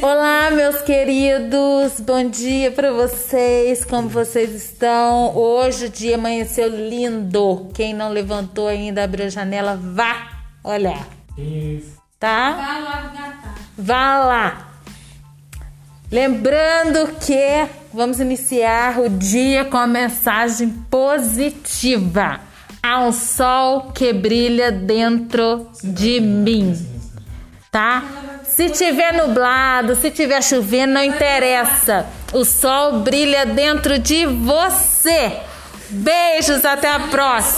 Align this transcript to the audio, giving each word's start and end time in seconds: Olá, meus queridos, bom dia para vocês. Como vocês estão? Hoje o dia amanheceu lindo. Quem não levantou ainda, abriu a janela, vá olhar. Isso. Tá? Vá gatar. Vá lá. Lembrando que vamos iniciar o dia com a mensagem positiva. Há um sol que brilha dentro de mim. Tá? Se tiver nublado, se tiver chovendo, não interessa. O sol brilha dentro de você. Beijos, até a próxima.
Olá, 0.00 0.50
meus 0.50 0.80
queridos, 0.80 2.00
bom 2.00 2.30
dia 2.30 2.70
para 2.70 2.90
vocês. 2.92 3.84
Como 3.84 4.08
vocês 4.08 4.54
estão? 4.54 5.36
Hoje 5.36 5.86
o 5.86 5.90
dia 5.90 6.14
amanheceu 6.14 6.68
lindo. 6.68 7.68
Quem 7.74 7.92
não 7.92 8.08
levantou 8.08 8.68
ainda, 8.68 9.04
abriu 9.04 9.26
a 9.26 9.28
janela, 9.28 9.78
vá 9.78 10.44
olhar. 10.62 11.06
Isso. 11.36 11.98
Tá? 12.18 12.52
Vá 12.52 13.00
gatar. 13.08 13.54
Vá 13.76 14.18
lá. 14.24 14.68
Lembrando 16.10 17.14
que 17.20 17.68
vamos 17.92 18.20
iniciar 18.20 18.98
o 18.98 19.10
dia 19.10 19.66
com 19.66 19.76
a 19.76 19.86
mensagem 19.86 20.70
positiva. 20.90 22.40
Há 22.82 23.02
um 23.02 23.12
sol 23.12 23.92
que 23.92 24.10
brilha 24.10 24.72
dentro 24.72 25.68
de 25.82 26.18
mim. 26.18 26.93
Tá? 27.74 28.04
Se 28.46 28.70
tiver 28.70 29.12
nublado, 29.14 29.96
se 29.96 30.08
tiver 30.08 30.40
chovendo, 30.44 30.92
não 30.92 31.02
interessa. 31.02 32.06
O 32.32 32.44
sol 32.44 33.00
brilha 33.00 33.44
dentro 33.44 33.98
de 33.98 34.24
você. 34.26 35.40
Beijos, 35.90 36.64
até 36.64 36.88
a 36.88 37.00
próxima. 37.00 37.52